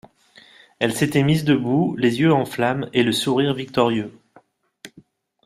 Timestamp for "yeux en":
2.21-2.43